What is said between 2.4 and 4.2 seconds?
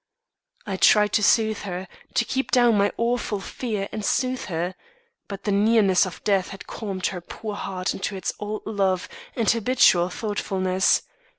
down my awful fear and